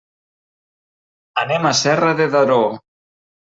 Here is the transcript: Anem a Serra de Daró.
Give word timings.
Anem 1.43 1.69
a 1.73 1.77
Serra 1.83 2.13
de 2.23 2.31
Daró. 2.39 2.61